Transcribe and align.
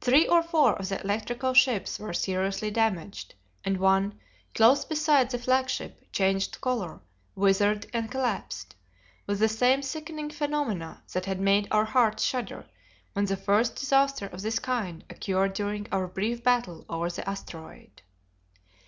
Three 0.00 0.26
or 0.26 0.42
four 0.42 0.72
of 0.74 0.88
the 0.88 1.00
electrical 1.00 1.54
ships 1.54 2.00
were 2.00 2.12
seriously 2.12 2.68
damaged, 2.68 3.36
and 3.64 3.78
one, 3.78 4.18
close 4.56 4.84
beside 4.84 5.30
the 5.30 5.38
flagship, 5.38 6.10
changed 6.10 6.60
color, 6.60 6.98
withered 7.36 7.86
and 7.94 8.10
collapsed, 8.10 8.74
with 9.24 9.38
the 9.38 9.48
same 9.48 9.82
sickening 9.82 10.30
phenomena 10.30 11.04
that 11.12 11.26
had 11.26 11.38
made 11.38 11.68
our 11.70 11.84
hearts 11.84 12.24
shudder 12.24 12.66
when 13.12 13.26
the 13.26 13.36
first 13.36 13.76
disaster 13.76 14.26
of 14.26 14.42
this 14.42 14.58
kind 14.58 15.04
occurred 15.08 15.52
during 15.52 15.86
our 15.92 16.08
brief 16.08 16.42
battle 16.42 16.84
over 16.88 17.08
the 17.08 17.30
asteroid. 17.30 18.02